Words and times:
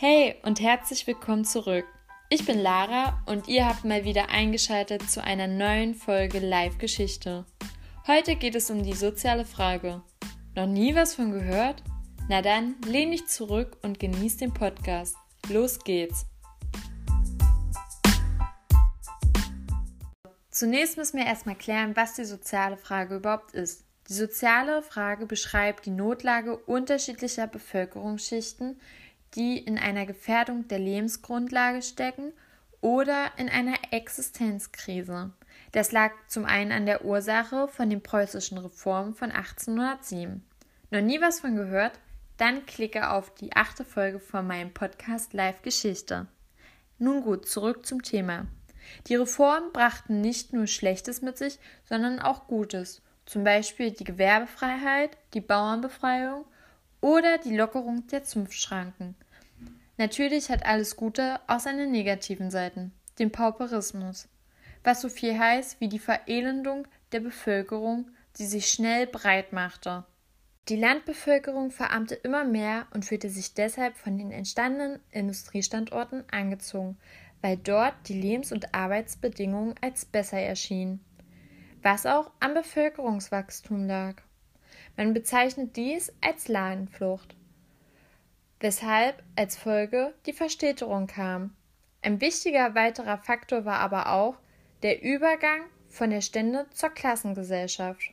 Hey 0.00 0.36
und 0.44 0.60
herzlich 0.60 1.08
willkommen 1.08 1.44
zurück. 1.44 1.84
Ich 2.28 2.46
bin 2.46 2.60
Lara 2.60 3.20
und 3.26 3.48
ihr 3.48 3.66
habt 3.66 3.84
mal 3.84 4.04
wieder 4.04 4.28
eingeschaltet 4.28 5.10
zu 5.10 5.24
einer 5.24 5.48
neuen 5.48 5.96
Folge 5.96 6.38
Live-Geschichte. 6.38 7.44
Heute 8.06 8.36
geht 8.36 8.54
es 8.54 8.70
um 8.70 8.84
die 8.84 8.92
soziale 8.92 9.44
Frage. 9.44 10.00
Noch 10.54 10.68
nie 10.68 10.94
was 10.94 11.16
von 11.16 11.32
gehört? 11.32 11.82
Na 12.28 12.42
dann, 12.42 12.76
lehn 12.86 13.10
dich 13.10 13.26
zurück 13.26 13.76
und 13.82 13.98
genieß 13.98 14.36
den 14.36 14.54
Podcast. 14.54 15.16
Los 15.48 15.80
geht's! 15.82 16.26
Zunächst 20.48 20.96
müssen 20.96 21.18
wir 21.18 21.26
erstmal 21.26 21.56
klären, 21.56 21.96
was 21.96 22.14
die 22.14 22.24
soziale 22.24 22.76
Frage 22.76 23.16
überhaupt 23.16 23.50
ist. 23.50 23.84
Die 24.08 24.14
soziale 24.14 24.80
Frage 24.82 25.26
beschreibt 25.26 25.86
die 25.86 25.90
Notlage 25.90 26.56
unterschiedlicher 26.56 27.48
Bevölkerungsschichten, 27.48 28.80
die 29.34 29.58
in 29.58 29.78
einer 29.78 30.06
Gefährdung 30.06 30.68
der 30.68 30.78
Lebensgrundlage 30.78 31.82
stecken 31.82 32.32
oder 32.80 33.30
in 33.36 33.48
einer 33.48 33.76
Existenzkrise. 33.90 35.30
Das 35.72 35.92
lag 35.92 36.12
zum 36.28 36.44
einen 36.44 36.72
an 36.72 36.86
der 36.86 37.04
Ursache 37.04 37.68
von 37.68 37.90
den 37.90 38.02
preußischen 38.02 38.58
Reformen 38.58 39.14
von 39.14 39.30
1807. 39.30 40.44
Noch 40.90 41.00
nie 41.00 41.20
was 41.20 41.40
von 41.40 41.56
gehört? 41.56 41.98
Dann 42.36 42.64
klicke 42.66 43.10
auf 43.10 43.34
die 43.34 43.54
achte 43.54 43.84
Folge 43.84 44.20
von 44.20 44.46
meinem 44.46 44.72
Podcast 44.72 45.32
Live 45.32 45.62
Geschichte. 45.62 46.26
Nun 46.98 47.22
gut, 47.22 47.48
zurück 47.48 47.84
zum 47.84 48.02
Thema. 48.02 48.46
Die 49.08 49.16
Reformen 49.16 49.72
brachten 49.72 50.20
nicht 50.20 50.52
nur 50.52 50.66
Schlechtes 50.66 51.20
mit 51.20 51.36
sich, 51.36 51.58
sondern 51.84 52.20
auch 52.20 52.46
Gutes 52.46 53.02
zum 53.28 53.44
Beispiel 53.44 53.90
die 53.90 54.04
Gewerbefreiheit, 54.04 55.18
die 55.34 55.42
Bauernbefreiung 55.42 56.46
oder 57.00 57.38
die 57.38 57.56
Lockerung 57.56 58.06
der 58.08 58.24
Zunftschranken. 58.24 59.14
Natürlich 59.96 60.48
hat 60.50 60.64
alles 60.64 60.96
Gute 60.96 61.40
auch 61.46 61.60
seine 61.60 61.86
negativen 61.86 62.50
Seiten, 62.50 62.92
den 63.18 63.32
Pauperismus, 63.32 64.28
was 64.84 65.00
so 65.00 65.08
viel 65.08 65.38
heißt 65.38 65.80
wie 65.80 65.88
die 65.88 65.98
Verelendung 65.98 66.86
der 67.12 67.20
Bevölkerung, 67.20 68.10
die 68.38 68.46
sich 68.46 68.68
schnell 68.68 69.06
breit 69.06 69.52
machte. 69.52 70.04
Die 70.68 70.76
Landbevölkerung 70.76 71.70
verarmte 71.70 72.14
immer 72.14 72.44
mehr 72.44 72.86
und 72.92 73.04
fühlte 73.04 73.30
sich 73.30 73.54
deshalb 73.54 73.96
von 73.96 74.18
den 74.18 74.30
entstandenen 74.30 75.00
Industriestandorten 75.10 76.24
angezogen, 76.30 76.98
weil 77.40 77.56
dort 77.56 77.94
die 78.06 78.20
Lebens- 78.20 78.52
und 78.52 78.74
Arbeitsbedingungen 78.74 79.74
als 79.80 80.04
besser 80.04 80.38
erschienen 80.38 81.04
was 81.82 82.06
auch 82.06 82.30
am 82.40 82.54
Bevölkerungswachstum 82.54 83.86
lag. 83.86 84.22
Man 84.98 85.14
bezeichnet 85.14 85.76
dies 85.76 86.12
als 86.20 86.48
Ladenflucht, 86.48 87.36
weshalb 88.58 89.22
als 89.36 89.56
Folge 89.56 90.12
die 90.26 90.32
Verstädterung 90.32 91.06
kam. 91.06 91.54
Ein 92.02 92.20
wichtiger 92.20 92.74
weiterer 92.74 93.16
Faktor 93.16 93.64
war 93.64 93.78
aber 93.78 94.10
auch 94.12 94.34
der 94.82 95.00
Übergang 95.00 95.60
von 95.88 96.10
der 96.10 96.20
Stände 96.20 96.66
zur 96.72 96.90
Klassengesellschaft. 96.90 98.10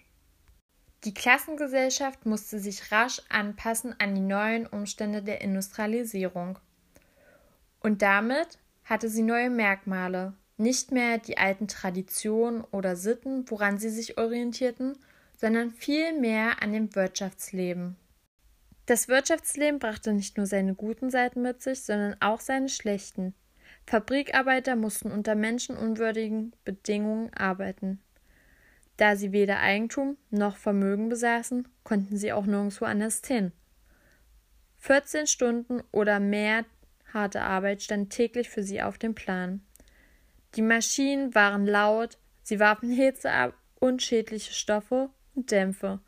Die 1.06 1.14
Klassengesellschaft 1.16 2.28
musste 2.28 2.60
sich 2.60 2.92
rasch 2.92 3.20
anpassen 3.30 3.96
an 4.00 4.14
die 4.14 4.22
neuen 4.22 4.68
Umstände 4.68 5.24
der 5.24 5.42
Industrialisierung. 5.42 6.60
Und 7.80 8.04
damit 8.04 8.60
hatte 8.84 9.10
sie 9.10 9.24
neue 9.24 9.50
Merkmale, 9.50 10.34
nicht 10.58 10.92
mehr 10.92 11.18
die 11.18 11.40
alten 11.40 11.68
Traditionen 11.68 12.64
oder 12.66 12.96
Sitten, 12.96 13.50
woran 13.50 13.80
sie 13.80 13.90
sich 13.90 14.20
orientierten, 14.20 15.00
sondern 15.38 15.72
vielmehr 15.72 16.62
an 16.62 16.74
dem 16.74 16.96
Wirtschaftsleben. 16.96 17.96
Das 18.86 19.08
Wirtschaftsleben 19.08 19.80
brachte 19.80 20.14
nicht 20.14 20.38
nur 20.38 20.46
seine 20.46 20.76
guten 20.76 21.10
Seiten 21.10 21.42
mit 21.42 21.62
sich, 21.62 21.82
sondern 21.82 22.16
auch 22.20 22.40
seine 22.40 22.70
schlechten. 22.70 23.34
Fabrikarbeiter 23.88 24.76
mussten 24.76 25.12
unter 25.12 25.36
menschenunwürdigen 25.36 26.54
Bedingungen 26.64 27.34
arbeiten. 27.34 28.00
Da 28.98 29.16
sie 29.16 29.32
weder 29.32 29.60
Eigentum 29.60 30.18
noch 30.30 30.58
Vermögen 30.58 31.10
besaßen, 31.10 31.68
konnten 31.84 32.18
sie 32.18 32.32
auch 32.32 32.46
nirgendwo 32.46 32.86
anders 32.86 33.22
hin. 33.26 33.52
14 34.78 35.28
Stunden 35.28 35.82
oder 35.92 36.20
mehr 36.20 36.64
harte 37.14 37.42
Arbeit 37.42 37.82
stand 37.82 38.12
täglich 38.12 38.50
für 38.50 38.64
sie 38.64 38.82
auf 38.82 38.98
dem 38.98 39.16
Plan. 39.16 39.62
Die 40.56 40.62
Maschinen 40.62 41.34
waren 41.36 41.66
laut, 41.66 42.18
sie 42.44 42.60
warfen 42.60 42.92
Hitze 42.92 43.32
ab 43.32 43.54
und 43.80 44.02
schädliche 44.02 44.54
Stoffe 44.54 45.10
Dämpfe, 45.36 46.00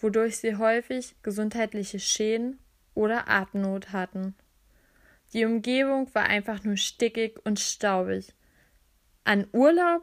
wodurch 0.00 0.38
sie 0.38 0.56
häufig 0.56 1.14
gesundheitliche 1.22 2.00
Schäden 2.00 2.58
oder 2.94 3.28
Atemnot 3.28 3.92
hatten. 3.92 4.34
Die 5.32 5.44
Umgebung 5.44 6.14
war 6.14 6.24
einfach 6.24 6.62
nur 6.64 6.76
stickig 6.76 7.38
und 7.44 7.58
staubig. 7.58 8.34
An 9.24 9.46
Urlaub 9.52 10.02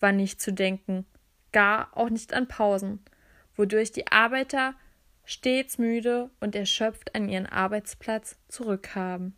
war 0.00 0.12
nicht 0.12 0.40
zu 0.40 0.52
denken, 0.52 1.04
gar 1.52 1.96
auch 1.96 2.08
nicht 2.08 2.32
an 2.32 2.48
Pausen, 2.48 3.00
wodurch 3.56 3.92
die 3.92 4.06
Arbeiter 4.06 4.74
stets 5.24 5.78
müde 5.78 6.30
und 6.40 6.56
erschöpft 6.56 7.14
an 7.14 7.28
ihren 7.28 7.46
Arbeitsplatz 7.46 8.36
zurückkamen. 8.48 9.36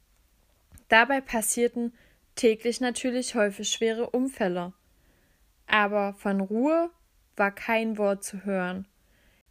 Dabei 0.88 1.20
passierten 1.20 1.92
täglich 2.34 2.80
natürlich 2.80 3.34
häufig 3.34 3.68
schwere 3.68 4.10
Unfälle. 4.10 4.72
Aber 5.66 6.14
von 6.14 6.40
Ruhe 6.40 6.90
war 7.36 7.50
kein 7.50 7.98
Wort 7.98 8.24
zu 8.24 8.44
hören. 8.44 8.86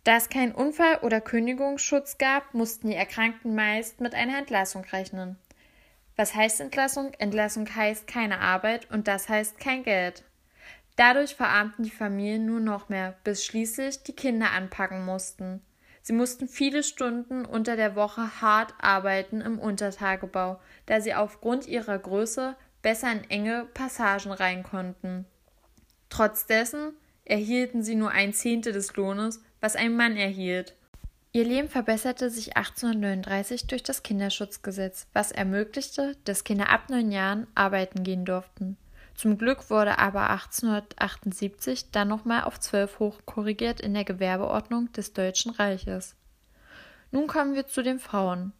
Da 0.03 0.17
es 0.17 0.29
keinen 0.29 0.53
Unfall- 0.53 0.99
oder 0.99 1.21
Kündigungsschutz 1.21 2.17
gab, 2.17 2.53
mussten 2.53 2.89
die 2.89 2.95
Erkrankten 2.95 3.55
meist 3.55 4.01
mit 4.01 4.13
einer 4.13 4.37
Entlassung 4.37 4.83
rechnen. 4.85 5.37
Was 6.15 6.35
heißt 6.35 6.59
Entlassung? 6.61 7.13
Entlassung 7.17 7.67
heißt 7.73 8.05
keine 8.05 8.39
Arbeit 8.39 8.91
und 8.91 9.07
das 9.07 9.29
heißt 9.29 9.59
kein 9.59 9.83
Geld. 9.83 10.23
Dadurch 10.95 11.35
verarmten 11.35 11.83
die 11.83 11.89
Familien 11.89 12.45
nur 12.45 12.59
noch 12.59 12.89
mehr, 12.89 13.15
bis 13.23 13.45
schließlich 13.45 14.03
die 14.03 14.15
Kinder 14.15 14.51
anpacken 14.51 15.05
mussten. 15.05 15.61
Sie 16.03 16.13
mussten 16.13 16.47
viele 16.47 16.83
Stunden 16.83 17.45
unter 17.45 17.77
der 17.77 17.95
Woche 17.95 18.41
hart 18.41 18.73
arbeiten 18.79 19.41
im 19.41 19.57
Untertagebau, 19.57 20.59
da 20.85 20.99
sie 20.99 21.15
aufgrund 21.15 21.65
ihrer 21.65 21.97
Größe 21.97 22.55
besser 22.81 23.11
in 23.11 23.29
enge 23.29 23.65
Passagen 23.73 24.33
rein 24.33 24.63
konnten. 24.63 25.25
Trotz 26.09 26.45
dessen 26.45 26.93
erhielten 27.25 27.83
sie 27.83 27.95
nur 27.95 28.11
ein 28.11 28.33
Zehntel 28.33 28.73
des 28.73 28.95
Lohnes, 28.95 29.41
was 29.59 29.75
ein 29.75 29.95
Mann 29.95 30.17
erhielt. 30.17 30.75
Ihr 31.31 31.45
Leben 31.45 31.69
verbesserte 31.69 32.29
sich 32.29 32.57
1839 32.57 33.67
durch 33.67 33.81
das 33.81 34.03
Kinderschutzgesetz, 34.03 35.07
was 35.13 35.31
ermöglichte, 35.31 36.15
dass 36.25 36.43
Kinder 36.43 36.69
ab 36.69 36.89
neun 36.89 37.11
Jahren 37.11 37.47
arbeiten 37.55 38.03
gehen 38.03 38.25
durften. 38.25 38.77
Zum 39.15 39.37
Glück 39.37 39.69
wurde 39.69 39.99
aber 39.99 40.29
1878 40.29 41.91
dann 41.91 42.07
nochmal 42.07 42.43
auf 42.43 42.59
zwölf 42.59 42.99
hochkorrigiert 42.99 43.81
in 43.81 43.93
der 43.93 44.03
Gewerbeordnung 44.03 44.91
des 44.91 45.13
Deutschen 45.13 45.51
Reiches. 45.51 46.15
Nun 47.11 47.27
kommen 47.27 47.55
wir 47.55 47.67
zu 47.67 47.83
den 47.83 47.99
Frauen 47.99 48.53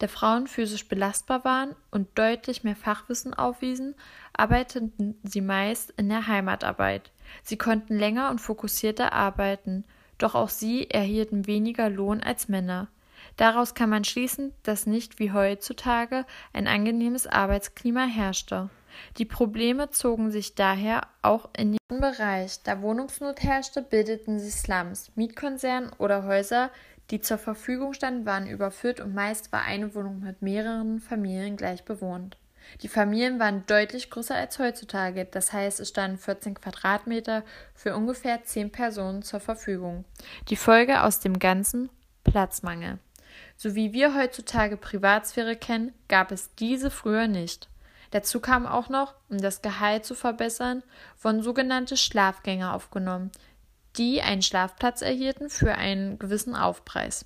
der 0.00 0.08
Frauen 0.08 0.46
physisch 0.46 0.88
belastbar 0.88 1.44
waren 1.44 1.76
und 1.90 2.18
deutlich 2.18 2.64
mehr 2.64 2.76
Fachwissen 2.76 3.34
aufwiesen, 3.34 3.94
arbeiteten 4.32 5.18
sie 5.22 5.42
meist 5.42 5.90
in 5.96 6.08
der 6.08 6.26
Heimatarbeit. 6.26 7.10
Sie 7.42 7.56
konnten 7.56 7.98
länger 7.98 8.30
und 8.30 8.40
fokussierter 8.40 9.12
arbeiten, 9.12 9.84
doch 10.18 10.34
auch 10.34 10.48
sie 10.48 10.90
erhielten 10.90 11.46
weniger 11.46 11.88
Lohn 11.88 12.22
als 12.22 12.48
Männer. 12.48 12.88
Daraus 13.36 13.74
kann 13.74 13.90
man 13.90 14.04
schließen, 14.04 14.52
dass 14.62 14.86
nicht 14.86 15.18
wie 15.18 15.32
heutzutage 15.32 16.26
ein 16.52 16.66
angenehmes 16.66 17.26
Arbeitsklima 17.26 18.04
herrschte. 18.04 18.70
Die 19.18 19.24
Probleme 19.24 19.90
zogen 19.90 20.30
sich 20.30 20.54
daher 20.54 21.02
auch 21.22 21.48
in 21.56 21.72
den 21.72 22.00
Bereich. 22.00 22.62
Da 22.62 22.82
Wohnungsnot 22.82 23.42
herrschte, 23.42 23.82
bildeten 23.82 24.38
sich 24.38 24.54
Slums, 24.54 25.10
Mietkonzerne 25.14 25.90
oder 25.98 26.24
Häuser, 26.24 26.70
die 27.10 27.20
zur 27.20 27.38
Verfügung 27.38 27.92
standen, 27.92 28.26
waren 28.26 28.46
überfüllt 28.46 29.00
und 29.00 29.14
meist 29.14 29.52
war 29.52 29.62
eine 29.62 29.94
Wohnung 29.94 30.20
mit 30.20 30.42
mehreren 30.42 31.00
Familien 31.00 31.56
gleich 31.56 31.84
bewohnt. 31.84 32.36
Die 32.82 32.88
Familien 32.88 33.38
waren 33.38 33.64
deutlich 33.66 34.10
größer 34.10 34.34
als 34.34 34.58
heutzutage, 34.58 35.24
das 35.24 35.52
heißt, 35.52 35.80
es 35.80 35.88
standen 35.88 36.18
14 36.18 36.54
Quadratmeter 36.54 37.44
für 37.74 37.94
ungefähr 37.94 38.44
10 38.44 38.72
Personen 38.72 39.22
zur 39.22 39.40
Verfügung. 39.40 40.04
Die 40.48 40.56
Folge 40.56 41.02
aus 41.02 41.20
dem 41.20 41.38
Ganzen 41.38 41.90
Platzmangel. 42.24 42.98
So 43.56 43.74
wie 43.74 43.92
wir 43.92 44.14
heutzutage 44.14 44.76
Privatsphäre 44.76 45.56
kennen, 45.56 45.92
gab 46.08 46.32
es 46.32 46.54
diese 46.54 46.90
früher 46.90 47.28
nicht. 47.28 47.68
Dazu 48.10 48.40
kam 48.40 48.66
auch 48.66 48.88
noch, 48.88 49.14
um 49.28 49.38
das 49.38 49.62
Gehalt 49.62 50.04
zu 50.04 50.14
verbessern, 50.14 50.82
wurden 51.20 51.42
sogenannte 51.42 51.96
Schlafgänger 51.96 52.74
aufgenommen, 52.74 53.30
die 53.96 54.20
einen 54.22 54.42
Schlafplatz 54.42 55.02
erhielten 55.02 55.48
für 55.48 55.74
einen 55.74 56.18
gewissen 56.18 56.56
Aufpreis. 56.56 57.24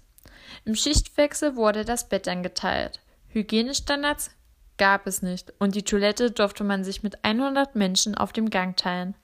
Im 0.64 0.74
Schichtwechsel 0.74 1.56
wurde 1.56 1.84
das 1.84 2.08
Bett 2.08 2.26
dann 2.26 2.42
geteilt. 2.42 3.00
Hygienestandards 3.28 4.30
gab 4.78 5.06
es 5.06 5.22
nicht 5.22 5.52
und 5.58 5.74
die 5.74 5.84
Toilette 5.84 6.30
durfte 6.30 6.64
man 6.64 6.84
sich 6.84 7.02
mit 7.02 7.24
100 7.24 7.74
Menschen 7.76 8.14
auf 8.14 8.32
dem 8.32 8.50
Gang 8.50 8.76
teilen. 8.76 9.14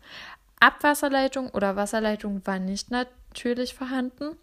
Abwasserleitung 0.60 1.50
oder 1.50 1.76
Wasserleitung 1.76 2.42
war 2.46 2.58
nicht 2.58 2.90
natürlich 2.90 3.74
vorhanden 3.74 4.36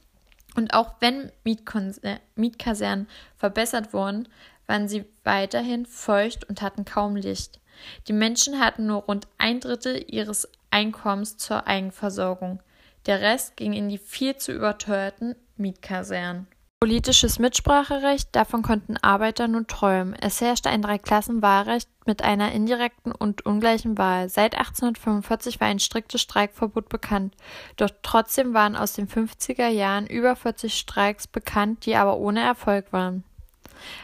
und 0.56 0.74
auch 0.74 0.95
wenn 1.00 1.31
Mietkasernen 1.44 3.07
verbessert 3.38 3.94
wurden, 3.94 4.27
waren 4.65 4.88
sie 4.88 5.06
weiterhin 5.24 5.86
feucht 5.86 6.50
und 6.50 6.62
hatten 6.62 6.83
kaum 6.83 7.15
Licht. 7.15 7.59
Die 8.07 8.13
Menschen 8.13 8.59
hatten 8.59 8.88
nur 8.88 9.04
rund 9.04 9.27
ein 9.38 9.59
Drittel 9.59 10.04
ihres 10.07 10.50
Einkommens 10.71 11.38
zur 11.38 11.68
Eigenversorgung. 11.68 12.59
Der 13.06 13.21
Rest 13.21 13.56
ging 13.56 13.74
in 13.74 13.88
die 13.88 14.00
viel 14.00 14.36
zu 14.36 14.51
überteuerten 14.51 15.36
Mietkasernen. 15.56 16.48
Politisches 16.80 17.40
Mitspracherecht, 17.40 18.36
davon 18.36 18.62
konnten 18.62 18.98
Arbeiter 18.98 19.48
nun 19.48 19.66
träumen. 19.66 20.14
Es 20.14 20.42
herrschte 20.42 20.70
ein 20.70 20.84
Dreiklassenwahlrecht 20.84 21.90
mit 22.06 22.22
einer 22.22 22.52
indirekten 22.52 23.12
und 23.12 23.44
ungleichen 23.48 23.98
Wahl. 23.98 24.30
Seit 24.30 24.54
1845 24.54 25.60
war 25.60 25.68
ein 25.68 25.80
striktes 25.80 26.22
Streikverbot 26.22 26.88
bekannt. 26.88 27.34
Doch 27.78 27.90
trotzdem 28.04 28.54
waren 28.54 28.76
aus 28.76 28.94
den 28.94 29.08
50er 29.08 29.70
Jahren 29.70 30.06
über 30.06 30.36
40 30.36 30.76
Streiks 30.76 31.26
bekannt, 31.26 31.88
die 31.88 31.96
aber 31.96 32.18
ohne 32.18 32.42
Erfolg 32.42 32.94
waren. 32.94 33.24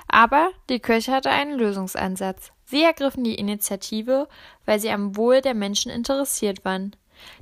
Aber 0.07 0.49
die 0.69 0.79
Kirche 0.79 1.11
hatte 1.11 1.29
einen 1.29 1.59
Lösungsansatz. 1.59 2.53
Sie 2.65 2.81
ergriffen 2.81 3.23
die 3.23 3.35
Initiative, 3.35 4.27
weil 4.65 4.79
sie 4.79 4.89
am 4.89 5.15
Wohl 5.15 5.41
der 5.41 5.53
Menschen 5.53 5.91
interessiert 5.91 6.65
waren. 6.65 6.95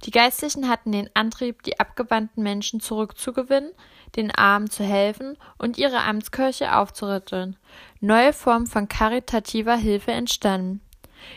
Die 0.04 0.12
Geistlichen 0.12 0.68
hatten 0.68 0.92
den 0.92 1.10
Antrieb, 1.13 1.63
die 1.63 1.80
abgewandten 1.80 2.44
Menschen 2.44 2.81
zurückzugewinnen, 2.81 3.72
den 4.15 4.31
Armen 4.31 4.69
zu 4.69 4.83
helfen 4.83 5.37
und 5.57 5.77
ihre 5.77 6.03
Amtskirche 6.03 6.75
aufzurütteln. 6.75 7.57
Neue 7.99 8.33
Formen 8.33 8.67
von 8.67 8.87
karitativer 8.87 9.75
Hilfe 9.75 10.11
entstanden. 10.11 10.81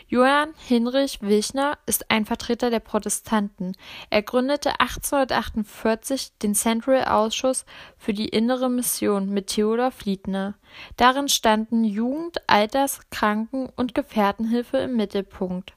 Johann 0.07 0.53
Hinrich 0.57 1.21
Wichner 1.21 1.77
ist 1.85 2.09
ein 2.09 2.25
Vertreter 2.25 2.69
der 2.69 2.79
Protestanten. 2.79 3.73
Er 4.09 4.21
gründete 4.21 4.79
1848 4.79 6.37
den 6.41 6.55
Central 6.55 7.05
Ausschuss 7.05 7.65
für 7.97 8.13
die 8.13 8.29
innere 8.29 8.69
Mission 8.69 9.29
mit 9.29 9.47
Theodor 9.47 9.91
Fliedner. 9.91 10.55
Darin 10.97 11.27
standen 11.27 11.83
Jugend, 11.83 12.37
Alters-, 12.47 13.01
Kranken- 13.09 13.69
und 13.75 13.93
Gefährtenhilfe 13.93 14.77
im 14.77 14.95
Mittelpunkt. 14.95 15.73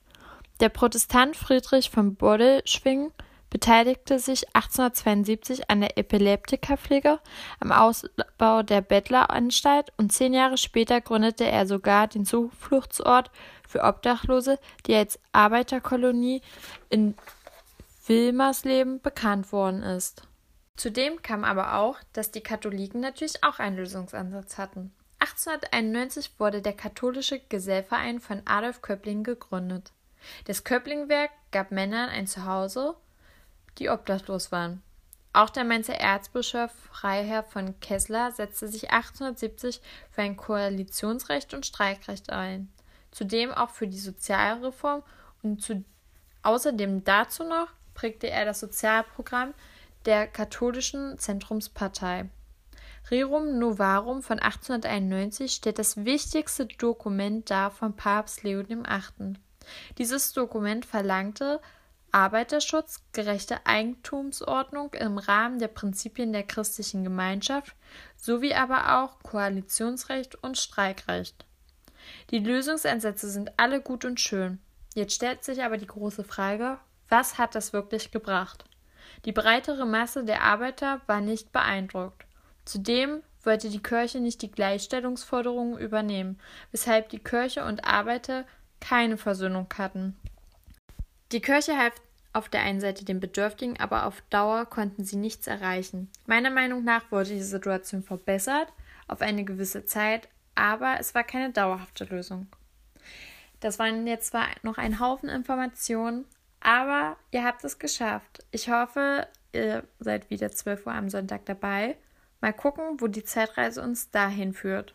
Der 0.60 0.68
Protestant 0.70 1.36
Friedrich 1.36 1.90
von 1.90 2.16
Bodelschwingh 2.16 3.12
beteiligte 3.50 4.18
sich 4.18 4.46
1872 4.54 5.70
an 5.70 5.80
der 5.80 5.96
Epileptikerpflege, 5.98 7.20
am 7.60 7.72
Ausbau 7.72 8.62
der 8.62 8.80
Bettleranstalt 8.80 9.92
und 9.96 10.12
zehn 10.12 10.34
Jahre 10.34 10.58
später 10.58 11.00
gründete 11.00 11.44
er 11.44 11.66
sogar 11.66 12.08
den 12.08 12.24
Zufluchtsort 12.24 13.30
für 13.66 13.82
Obdachlose, 13.82 14.58
die 14.86 14.94
als 14.94 15.18
Arbeiterkolonie 15.32 16.42
in 16.90 17.14
Wilmersleben 18.06 19.00
bekannt 19.00 19.52
worden 19.52 19.82
ist. 19.82 20.22
Zudem 20.76 21.22
kam 21.22 21.44
aber 21.44 21.74
auch, 21.74 21.98
dass 22.12 22.30
die 22.30 22.40
Katholiken 22.40 23.00
natürlich 23.00 23.42
auch 23.44 23.58
einen 23.58 23.76
Lösungsansatz 23.76 24.58
hatten. 24.58 24.92
1891 25.18 26.38
wurde 26.38 26.62
der 26.62 26.72
Katholische 26.72 27.40
Gesellverein 27.48 28.20
von 28.20 28.42
Adolf 28.44 28.82
Köppling 28.82 29.24
gegründet. 29.24 29.92
Das 30.44 30.64
Köpplingwerk 30.64 31.30
gab 31.50 31.72
Männern 31.72 32.08
ein 32.08 32.26
Zuhause, 32.26 32.94
die 33.78 33.90
obdachlos 33.90 34.52
waren. 34.52 34.82
Auch 35.32 35.50
der 35.50 35.64
Mainzer 35.64 35.94
Erzbischof 35.94 36.72
Freiherr 36.90 37.42
von 37.42 37.78
Kessler 37.80 38.32
setzte 38.32 38.66
sich 38.66 38.90
1870 38.90 39.80
für 40.10 40.22
ein 40.22 40.36
Koalitionsrecht 40.36 41.54
und 41.54 41.66
Streikrecht 41.66 42.30
ein, 42.30 42.72
zudem 43.10 43.52
auch 43.52 43.70
für 43.70 43.86
die 43.86 43.98
Sozialreform 43.98 45.02
und 45.42 45.62
zu, 45.62 45.84
außerdem 46.42 47.04
dazu 47.04 47.44
noch 47.44 47.68
prägte 47.94 48.30
er 48.30 48.44
das 48.44 48.60
Sozialprogramm 48.60 49.54
der 50.06 50.26
katholischen 50.26 51.18
Zentrumspartei. 51.18 52.30
Rerum 53.10 53.58
Novarum 53.58 54.22
von 54.22 54.38
1891 54.38 55.52
stellt 55.52 55.78
das 55.78 56.04
wichtigste 56.04 56.66
Dokument 56.66 57.50
dar 57.50 57.70
von 57.70 57.96
Papst 57.96 58.42
Leo 58.42 58.68
VIII. 58.68 59.34
Dieses 59.98 60.32
Dokument 60.32 60.84
verlangte 60.84 61.60
Arbeiterschutz, 62.12 63.02
gerechte 63.12 63.66
Eigentumsordnung 63.66 64.94
im 64.94 65.18
Rahmen 65.18 65.58
der 65.58 65.68
Prinzipien 65.68 66.32
der 66.32 66.42
christlichen 66.42 67.04
Gemeinschaft 67.04 67.74
sowie 68.16 68.54
aber 68.54 69.02
auch 69.02 69.18
Koalitionsrecht 69.22 70.42
und 70.42 70.58
Streikrecht. 70.58 71.44
Die 72.30 72.38
Lösungsansätze 72.38 73.28
sind 73.28 73.52
alle 73.58 73.80
gut 73.80 74.04
und 74.04 74.20
schön. 74.20 74.58
Jetzt 74.94 75.14
stellt 75.14 75.44
sich 75.44 75.62
aber 75.62 75.76
die 75.76 75.86
große 75.86 76.24
Frage, 76.24 76.78
was 77.08 77.38
hat 77.38 77.54
das 77.54 77.72
wirklich 77.72 78.10
gebracht? 78.10 78.64
Die 79.24 79.32
breitere 79.32 79.86
Masse 79.86 80.24
der 80.24 80.42
Arbeiter 80.42 81.00
war 81.06 81.20
nicht 81.20 81.52
beeindruckt. 81.52 82.24
Zudem 82.64 83.22
wollte 83.42 83.70
die 83.70 83.82
Kirche 83.82 84.20
nicht 84.20 84.42
die 84.42 84.50
Gleichstellungsforderungen 84.50 85.78
übernehmen, 85.78 86.38
weshalb 86.70 87.08
die 87.08 87.18
Kirche 87.18 87.64
und 87.64 87.84
Arbeiter 87.84 88.44
keine 88.80 89.16
Versöhnung 89.16 89.66
hatten. 89.76 90.16
Die 91.30 91.40
Kirche 91.40 91.76
half 91.76 91.94
auf 92.32 92.48
der 92.48 92.62
einen 92.62 92.80
Seite 92.80 93.04
den 93.04 93.20
Bedürftigen, 93.20 93.78
aber 93.78 94.06
auf 94.06 94.22
Dauer 94.30 94.64
konnten 94.64 95.04
sie 95.04 95.16
nichts 95.16 95.46
erreichen. 95.46 96.10
Meiner 96.26 96.50
Meinung 96.50 96.84
nach 96.84 97.10
wurde 97.10 97.30
die 97.30 97.42
Situation 97.42 98.02
verbessert 98.02 98.72
auf 99.08 99.20
eine 99.20 99.44
gewisse 99.44 99.84
Zeit, 99.84 100.28
aber 100.54 100.96
es 101.00 101.14
war 101.14 101.24
keine 101.24 101.50
dauerhafte 101.50 102.04
Lösung. 102.04 102.46
Das 103.60 103.78
waren 103.78 104.06
jetzt 104.06 104.28
zwar 104.28 104.46
noch 104.62 104.78
ein 104.78 105.00
Haufen 105.00 105.28
Informationen, 105.28 106.24
aber 106.60 107.16
ihr 107.30 107.44
habt 107.44 107.64
es 107.64 107.78
geschafft. 107.78 108.44
Ich 108.50 108.70
hoffe, 108.70 109.26
ihr 109.52 109.84
seid 109.98 110.30
wieder 110.30 110.50
12 110.50 110.86
Uhr 110.86 110.94
am 110.94 111.10
Sonntag 111.10 111.44
dabei. 111.46 111.96
Mal 112.40 112.52
gucken, 112.52 113.00
wo 113.00 113.06
die 113.06 113.24
Zeitreise 113.24 113.82
uns 113.82 114.10
dahin 114.10 114.54
führt. 114.54 114.94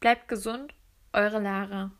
Bleibt 0.00 0.28
gesund, 0.28 0.72
eure 1.12 1.40
Lara. 1.40 1.90